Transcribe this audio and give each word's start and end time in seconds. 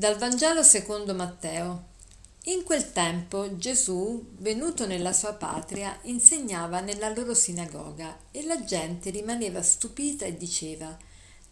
Dal 0.00 0.16
Vangelo 0.16 0.62
secondo 0.62 1.14
Matteo. 1.14 1.88
In 2.44 2.64
quel 2.64 2.90
tempo 2.90 3.58
Gesù, 3.58 4.28
venuto 4.38 4.86
nella 4.86 5.12
sua 5.12 5.34
patria, 5.34 5.94
insegnava 6.04 6.80
nella 6.80 7.10
loro 7.10 7.34
sinagoga 7.34 8.18
e 8.30 8.42
la 8.46 8.64
gente 8.64 9.10
rimaneva 9.10 9.60
stupita 9.60 10.24
e 10.24 10.38
diceva 10.38 10.96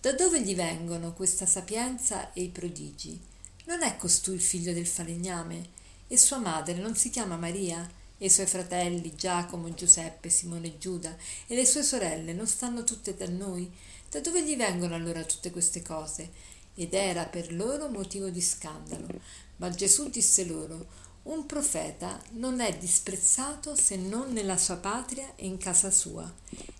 Da 0.00 0.12
dove 0.12 0.42
gli 0.42 0.54
vengono 0.54 1.12
questa 1.12 1.44
sapienza 1.44 2.32
e 2.34 2.42
i 2.42 2.48
prodigi? 2.48 3.20
Non 3.64 3.82
è 3.82 3.96
costui 3.96 4.34
il 4.34 4.40
figlio 4.40 4.72
del 4.72 4.86
falegname? 4.86 5.70
E 6.06 6.16
sua 6.16 6.38
madre 6.38 6.74
non 6.74 6.94
si 6.94 7.10
chiama 7.10 7.34
Maria? 7.36 7.84
E 8.16 8.26
i 8.26 8.30
suoi 8.30 8.46
fratelli 8.46 9.16
Giacomo, 9.16 9.74
Giuseppe, 9.74 10.28
Simone 10.28 10.68
e 10.68 10.78
Giuda 10.78 11.16
e 11.48 11.56
le 11.56 11.66
sue 11.66 11.82
sorelle 11.82 12.32
non 12.32 12.46
stanno 12.46 12.84
tutte 12.84 13.16
da 13.16 13.28
noi? 13.28 13.68
Da 14.08 14.20
dove 14.20 14.44
gli 14.44 14.54
vengono 14.54 14.94
allora 14.94 15.24
tutte 15.24 15.50
queste 15.50 15.82
cose? 15.82 16.54
Ed 16.76 16.94
era 16.94 17.24
per 17.24 17.52
loro 17.52 17.88
motivo 17.88 18.28
di 18.28 18.40
scandalo. 18.40 19.08
Ma 19.56 19.70
Gesù 19.70 20.08
disse 20.08 20.44
loro, 20.44 20.86
un 21.24 21.44
profeta 21.44 22.22
non 22.32 22.60
è 22.60 22.76
disprezzato 22.76 23.74
se 23.74 23.96
non 23.96 24.32
nella 24.32 24.56
sua 24.56 24.76
patria 24.76 25.34
e 25.34 25.46
in 25.46 25.58
casa 25.58 25.90
sua. 25.90 26.32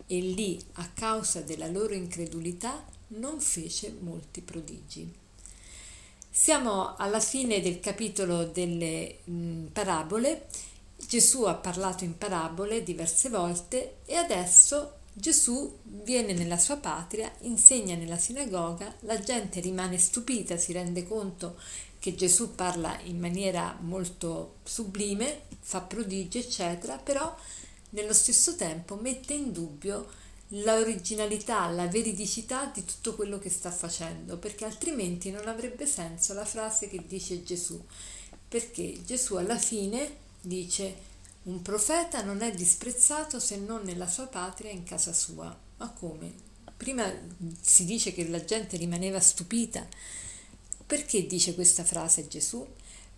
E 0.07 0.21
lì, 0.21 0.63
a 0.75 0.89
causa 0.95 1.41
della 1.41 1.67
loro 1.67 1.95
incredulità, 1.95 2.85
non 3.09 3.41
fece 3.41 3.97
molti 3.99 4.43
prodigi. 4.43 5.13
Siamo 6.31 6.97
alla 6.97 7.19
fine 7.19 7.61
del 7.61 7.81
capitolo 7.81 8.45
delle 8.45 9.21
mh, 9.25 9.65
parabole. 9.73 10.47
Gesù 10.97 11.45
ha 11.45 11.55
parlato 11.55 12.05
in 12.05 12.17
parabole 12.17 12.83
diverse 12.83 13.31
volte 13.31 13.97
e 14.05 14.15
adesso 14.15 14.99
Gesù 15.19 15.79
viene 15.83 16.35
nella 16.35 16.59
sua 16.59 16.77
patria, 16.77 17.33
insegna 17.41 17.97
nella 17.97 18.19
sinagoga, 18.19 18.95
la 19.01 19.19
gente 19.19 19.61
rimane 19.61 19.97
stupita, 19.97 20.59
si 20.59 20.75
rende 20.75 21.09
conto 21.09 21.59
che 21.99 22.15
Gesù 22.15 22.55
parla 22.55 23.01
in 23.05 23.19
maniera 23.19 23.79
molto 23.81 24.57
sublime, 24.63 25.45
fa 25.59 25.81
prodigi, 25.81 26.37
eccetera, 26.37 26.99
però 26.99 27.35
nello 27.91 28.13
stesso 28.13 28.57
tempo 28.57 28.97
mette 28.97 29.33
in 29.33 29.53
dubbio 29.53 30.07
l'originalità, 30.49 31.67
la 31.71 31.87
veridicità 31.87 32.67
di 32.67 32.85
tutto 32.85 33.15
quello 33.15 33.39
che 33.39 33.49
sta 33.49 33.71
facendo, 33.71 34.37
perché 34.37 34.67
altrimenti 34.67 35.31
non 35.31 35.49
avrebbe 35.49 35.87
senso 35.87 36.35
la 36.35 36.45
frase 36.45 36.89
che 36.89 37.03
dice 37.07 37.43
Gesù, 37.43 37.83
perché 38.47 39.03
Gesù 39.03 39.37
alla 39.37 39.57
fine 39.57 40.15
dice 40.43 41.06
un 41.47 41.63
profeta 41.63 42.23
non 42.23 42.43
è 42.43 42.53
disprezzato 42.53 43.39
se 43.39 43.57
non 43.57 43.83
nella 43.83 44.09
sua 44.09 44.27
patria 44.27 44.71
e 44.71 44.75
in 44.75 44.83
casa 44.83 45.13
sua. 45.13 45.57
Ma 45.79 45.91
come? 45.91 46.33
Prima 46.77 47.11
si 47.61 47.85
dice 47.85 48.13
che 48.13 48.29
la 48.29 48.45
gente 48.45 48.77
rimaneva 48.77 49.21
stupita. 49.21 49.87
Perché 50.87 51.27
dice 51.27 51.55
questa 51.55 51.85
frase 51.85 52.29
Gesù? 52.29 52.67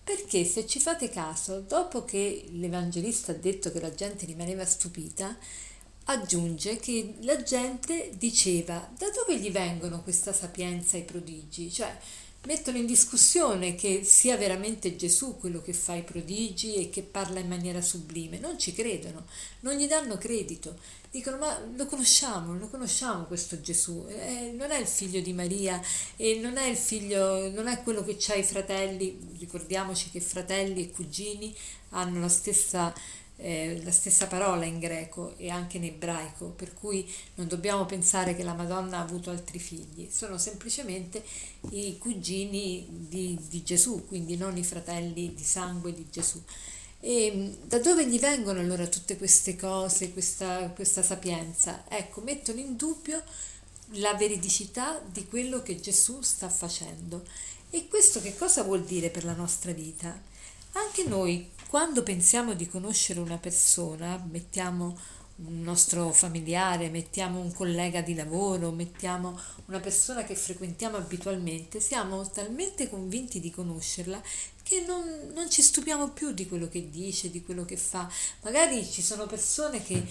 Perché 0.04 0.44
se 0.44 0.66
ci 0.66 0.78
fate 0.78 1.10
caso, 1.10 1.60
dopo 1.60 2.04
che 2.04 2.46
l'Evangelista 2.52 3.32
ha 3.32 3.34
detto 3.34 3.72
che 3.72 3.80
la 3.80 3.94
gente 3.94 4.26
rimaneva 4.26 4.64
stupita, 4.64 5.36
aggiunge 6.04 6.76
che 6.76 7.16
la 7.20 7.42
gente 7.42 8.12
diceva 8.16 8.90
da 8.96 9.10
dove 9.10 9.38
gli 9.38 9.50
vengono 9.50 10.02
questa 10.02 10.32
sapienza 10.32 10.96
e 10.96 11.00
i 11.00 11.04
prodigi? 11.04 11.70
Cioè, 11.70 11.98
mettono 12.46 12.78
in 12.78 12.86
discussione 12.86 13.74
che 13.74 14.04
sia 14.04 14.36
veramente 14.36 14.96
Gesù 14.96 15.36
quello 15.38 15.60
che 15.60 15.72
fa 15.72 15.94
i 15.94 16.02
prodigi 16.02 16.74
e 16.76 16.88
che 16.88 17.02
parla 17.02 17.40
in 17.40 17.48
maniera 17.48 17.80
sublime. 17.82 18.38
Non 18.38 18.58
ci 18.58 18.72
credono, 18.72 19.26
non 19.60 19.76
gli 19.76 19.86
danno 19.86 20.16
credito. 20.16 20.78
Dicono: 21.10 21.38
Ma 21.38 21.58
lo 21.74 21.86
conosciamo, 21.86 22.56
lo 22.56 22.68
conosciamo 22.68 23.24
questo 23.24 23.60
Gesù. 23.60 24.06
Eh, 24.08 24.52
non 24.56 24.70
è 24.70 24.78
il 24.78 24.86
figlio 24.86 25.20
di 25.20 25.32
Maria 25.32 25.80
e 26.16 26.38
non 26.40 26.56
è 26.56 26.66
il 26.66 26.76
figlio, 26.76 27.50
non 27.50 27.66
è 27.66 27.82
quello 27.82 28.04
che 28.04 28.16
ha 28.28 28.34
i 28.34 28.42
fratelli. 28.42 29.18
Ricordiamoci 29.38 30.10
che 30.10 30.20
fratelli 30.20 30.84
e 30.84 30.90
cugini 30.90 31.54
hanno 31.90 32.20
la 32.20 32.28
stessa 32.28 32.94
eh, 33.40 33.80
la 33.84 33.92
stessa 33.92 34.26
parola 34.26 34.64
in 34.64 34.78
greco 34.78 35.36
e 35.36 35.48
anche 35.48 35.76
in 35.76 35.84
ebraico, 35.84 36.46
per 36.46 36.74
cui 36.74 37.08
non 37.36 37.46
dobbiamo 37.46 37.86
pensare 37.86 38.34
che 38.34 38.42
la 38.42 38.54
Madonna 38.54 38.98
ha 38.98 39.02
avuto 39.02 39.30
altri 39.30 39.58
figli, 39.58 40.08
sono 40.10 40.38
semplicemente 40.38 41.22
i 41.70 41.96
cugini 41.98 42.86
di, 42.90 43.38
di 43.48 43.62
Gesù, 43.62 44.06
quindi 44.06 44.36
non 44.36 44.56
i 44.56 44.64
fratelli 44.64 45.34
di 45.34 45.44
sangue 45.44 45.94
di 45.94 46.06
Gesù. 46.10 46.42
E 47.00 47.56
da 47.64 47.78
dove 47.78 48.08
gli 48.08 48.18
vengono 48.18 48.58
allora 48.58 48.86
tutte 48.88 49.16
queste 49.16 49.54
cose, 49.54 50.12
questa, 50.12 50.68
questa 50.70 51.02
sapienza? 51.02 51.84
Ecco, 51.88 52.20
mettono 52.22 52.58
in 52.58 52.76
dubbio 52.76 53.22
la 53.92 54.14
veridicità 54.14 55.00
di 55.00 55.26
quello 55.26 55.62
che 55.62 55.80
Gesù 55.80 56.20
sta 56.22 56.48
facendo. 56.48 57.24
E 57.70 57.86
questo 57.86 58.20
che 58.20 58.36
cosa 58.36 58.64
vuol 58.64 58.82
dire 58.82 59.10
per 59.10 59.24
la 59.24 59.34
nostra 59.34 59.72
vita? 59.72 60.20
Anche 60.72 61.04
noi 61.04 61.48
quando 61.68 62.02
pensiamo 62.02 62.54
di 62.54 62.66
conoscere 62.66 63.20
una 63.20 63.36
persona, 63.36 64.16
mettiamo 64.30 64.98
un 65.44 65.60
nostro 65.60 66.10
familiare, 66.12 66.88
mettiamo 66.88 67.40
un 67.40 67.52
collega 67.52 68.00
di 68.00 68.14
lavoro, 68.14 68.70
mettiamo 68.70 69.38
una 69.66 69.78
persona 69.78 70.24
che 70.24 70.34
frequentiamo 70.34 70.96
abitualmente, 70.96 71.78
siamo 71.78 72.26
talmente 72.30 72.88
convinti 72.88 73.38
di 73.38 73.50
conoscerla 73.50 74.20
che 74.62 74.82
non, 74.86 75.30
non, 75.34 75.50
ci 75.50 75.60
stupiamo 75.60 76.08
più 76.08 76.32
di 76.32 76.48
quello 76.48 76.68
che 76.68 76.88
dice, 76.88 77.30
di 77.30 77.44
quello 77.44 77.66
che 77.66 77.76
fa. 77.76 78.10
Magari 78.40 78.84
ci 78.84 79.02
sono 79.02 79.26
persone 79.26 79.82
che, 79.82 80.02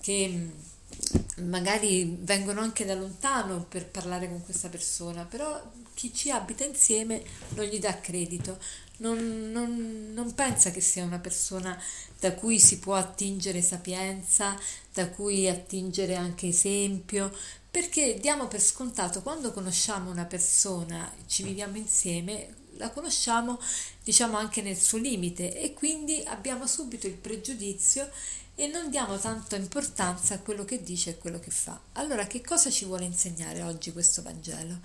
che 0.00 0.50
magari 1.44 2.16
vengono 2.20 2.60
anche 2.60 2.84
da 2.84 2.94
lontano 2.94 3.64
per 3.64 3.88
parlare 3.88 4.28
con 4.28 4.42
questa 4.42 4.68
persona, 4.68 5.24
però 5.24 5.60
chi 5.94 6.12
ci 6.12 6.30
abita 6.30 6.64
insieme 6.64 7.22
non 7.54 7.64
gli 7.64 7.78
dà 7.78 7.98
credito, 8.00 8.58
non, 8.98 9.50
non, 9.50 10.12
non, 10.14 10.34
pensa 10.34 10.70
che 10.70 10.80
sia 10.80 11.04
una 11.04 11.18
persona 11.18 11.80
da 12.20 12.34
cui 12.34 12.60
si 12.60 12.78
può 12.78 12.94
attingere 12.94 13.62
sapienza, 13.62 14.56
da 14.92 15.08
cui 15.08 15.48
attingere 15.48 16.14
anche 16.14 16.48
esempio, 16.48 17.32
perché 17.70 18.18
diamo 18.20 18.46
per 18.46 18.60
scontato 18.60 19.22
quando 19.22 19.52
conosciamo 19.52 20.10
una 20.10 20.26
persona, 20.26 21.10
ci 21.26 21.42
viviamo 21.42 21.78
insieme, 21.78 22.54
la 22.76 22.90
conosciamo 22.90 23.60
diciamo 24.02 24.36
anche 24.36 24.62
nel 24.62 24.76
suo 24.76 24.98
limite 24.98 25.58
e 25.60 25.74
quindi 25.74 26.22
abbiamo 26.26 26.66
subito 26.66 27.06
il 27.06 27.14
pregiudizio 27.14 28.10
e 28.54 28.66
non 28.66 28.90
diamo 28.90 29.18
tanta 29.18 29.56
importanza 29.56 30.34
a 30.34 30.38
quello 30.40 30.64
che 30.64 30.82
dice 30.82 31.10
e 31.10 31.18
quello 31.18 31.38
che 31.38 31.50
fa. 31.50 31.80
Allora, 31.92 32.26
che 32.26 32.42
cosa 32.42 32.70
ci 32.70 32.84
vuole 32.84 33.04
insegnare 33.04 33.62
oggi 33.62 33.92
questo 33.92 34.22
Vangelo? 34.22 34.80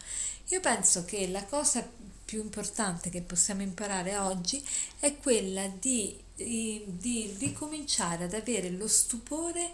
Io 0.47 0.59
penso 0.62 1.03
che 1.03 1.28
la 1.28 1.44
cosa 1.44 1.86
più 2.24 2.42
importante 2.42 3.09
che 3.09 3.22
possiamo 3.22 3.62
imparare 3.62 4.18
oggi 4.18 4.64
è 5.00 5.18
quella 5.18 5.68
di, 5.68 6.18
di, 6.36 6.84
di 6.86 7.36
ricominciare 7.40 8.26
ad 8.26 8.34
avere 8.34 8.70
lo 8.70 8.88
stupore 8.88 9.74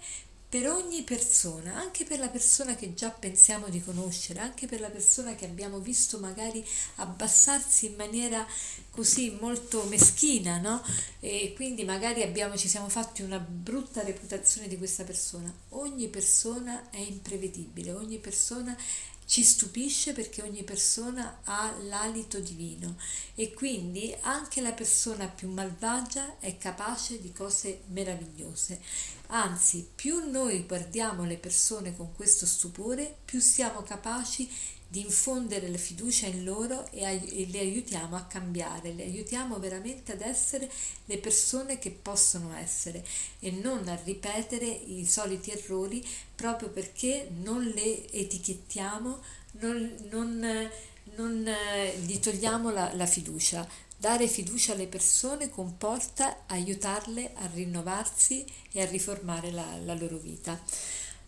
per 0.54 0.70
ogni 0.70 1.02
persona, 1.02 1.78
anche 1.78 2.04
per 2.06 2.20
la 2.20 2.30
persona 2.30 2.76
che 2.76 2.94
già 2.94 3.10
pensiamo 3.10 3.70
di 3.70 3.82
conoscere, 3.82 4.40
anche 4.40 4.68
per 4.68 4.82
la 4.82 4.92
persona 4.92 5.34
che 5.34 5.46
abbiamo 5.46 5.80
visto 5.80 6.20
magari 6.20 6.64
abbassarsi 6.98 7.88
in 7.88 7.96
maniera 7.96 8.46
così 8.92 9.36
molto 9.42 9.82
meschina, 9.86 10.60
no? 10.60 10.84
E 11.22 11.54
quindi 11.56 11.86
magari 11.86 12.22
abbiamo, 12.22 12.56
ci 12.56 12.68
siamo 12.68 12.88
fatti 12.88 13.24
una 13.24 13.40
brutta 13.40 14.04
reputazione 14.04 14.68
di 14.68 14.78
questa 14.78 15.04
persona. 15.04 15.52
Ogni 15.70 16.08
persona 16.08 16.92
è 16.92 17.00
imprevedibile, 17.00 17.92
ogni 17.92 18.20
persona 18.20 18.78
ci 19.26 19.44
stupisce 19.44 20.14
perché 20.14 20.42
ogni 20.42 20.64
persona 20.64 21.40
ha 21.44 21.74
l'alito 21.84 22.40
divino 22.40 22.98
e 23.36 23.54
quindi 23.54 24.16
anche 24.22 24.62
la 24.62 24.74
persona 24.74 25.28
più 25.28 25.50
malvagia 25.50 26.40
è 26.40 26.58
capace 26.58 27.20
di 27.20 27.32
cose 27.32 27.82
meravigliose. 27.88 28.82
Anzi, 29.28 29.88
più 29.96 30.30
noi 30.30 30.66
guardiamo 30.66 31.26
le 31.26 31.38
persone 31.38 31.96
con 31.96 32.14
questo 32.14 32.46
stupore, 32.46 33.18
più 33.26 33.40
siamo 33.40 33.82
capaci 33.82 34.50
di 34.94 35.00
infondere 35.00 35.70
la 35.70 35.78
fiducia 35.80 36.28
in 36.28 36.44
loro 36.44 36.86
e, 36.92 37.02
e 37.02 37.48
le 37.50 37.58
aiutiamo 37.58 38.16
a 38.16 38.26
cambiare, 38.26 38.94
le 38.94 39.06
aiutiamo 39.06 39.58
veramente 39.58 40.12
ad 40.12 40.22
essere 40.22 40.70
le 41.06 41.18
persone 41.18 41.80
che 41.80 41.90
possono 41.90 42.56
essere 42.56 43.04
e 43.40 43.50
non 43.50 43.88
a 43.88 44.00
ripetere 44.04 44.68
i 44.68 45.04
soliti 45.08 45.50
errori 45.50 46.06
proprio 46.36 46.70
perché 46.70 47.28
non 47.42 47.64
le 47.64 48.08
etichettiamo, 48.12 49.20
non, 49.54 49.96
non, 50.12 50.70
non 51.16 51.48
eh, 51.48 51.98
gli 51.98 52.20
togliamo 52.20 52.70
la, 52.70 52.94
la 52.94 53.08
fiducia. 53.08 53.68
Dare 53.98 54.28
fiducia 54.28 54.74
alle 54.74 54.86
persone 54.86 55.50
comporta 55.50 56.44
aiutarle 56.46 57.32
a 57.34 57.50
rinnovarsi 57.52 58.46
e 58.72 58.84
a 58.84 58.86
riformare 58.86 59.50
la, 59.50 59.76
la 59.84 59.96
loro 59.96 60.18
vita. 60.18 60.62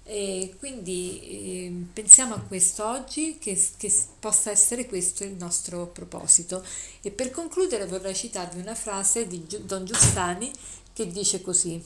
E 0.07 0.55
quindi 0.59 1.19
eh, 1.21 1.73
pensiamo 1.91 2.35
a 2.35 2.39
questo 2.39 2.85
oggi, 2.85 3.37
che, 3.39 3.59
che, 3.75 3.91
possa 4.19 4.51
essere 4.51 4.85
questo 4.85 5.23
il 5.23 5.33
nostro 5.33 5.87
proposito. 5.87 6.63
E 7.01 7.09
per 7.09 7.31
concludere 7.31 7.87
vorrei 7.87 8.13
citarvi 8.13 8.59
una 8.59 8.75
frase 8.75 9.27
di 9.27 9.45
Don 9.63 9.83
Giussani 9.83 10.51
che 10.93 11.07
dice 11.07 11.41
così. 11.41 11.83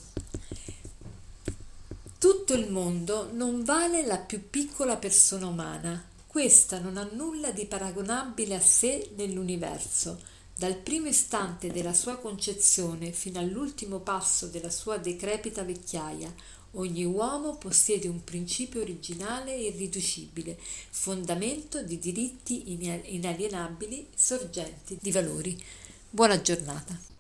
Tutto 2.20 2.54
il 2.54 2.70
mondo 2.70 3.30
non 3.32 3.64
vale 3.64 4.06
la 4.06 4.18
più 4.18 4.50
piccola 4.50 4.98
persona 4.98 5.48
umana, 5.48 6.04
Questa 6.30 6.78
non 6.78 6.98
ha 6.98 7.10
nulla 7.12 7.50
di 7.50 7.66
paragonabile 7.66 8.54
a 8.54 8.60
sé 8.60 9.10
nell'universo. 9.16 10.22
Dal 10.56 10.76
primo 10.76 11.08
istante 11.08 11.72
della 11.72 11.96
sua 11.96 12.18
concezione 12.18 13.12
fino 13.12 13.40
all'ultimo 13.40 13.98
passo 13.98 14.46
della 14.46 14.70
sua 14.70 14.98
decrepita 14.98 15.64
vecchiaia, 15.64 16.32
ogni 16.74 17.06
uomo 17.06 17.56
possiede 17.56 18.08
un 18.08 18.24
principio 18.24 18.82
originale 18.82 19.54
e 19.54 19.68
irriducibile, 19.68 20.58
fondamento 20.90 21.82
di 21.84 21.98
diritti 22.00 22.72
inalienabili, 23.16 24.08
sorgenti 24.16 24.98
di 25.02 25.12
valori. 25.12 25.62
Buona 26.10 26.42
giornata. 26.42 27.19